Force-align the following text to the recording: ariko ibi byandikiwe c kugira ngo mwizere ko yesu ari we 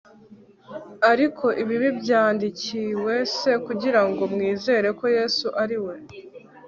ariko 1.11 1.45
ibi 1.61 1.75
byandikiwe 1.99 3.13
c 3.35 3.37
kugira 3.65 4.01
ngo 4.07 4.23
mwizere 4.33 4.87
ko 4.99 5.05
yesu 5.17 5.47
ari 5.63 5.77
we 5.85 5.95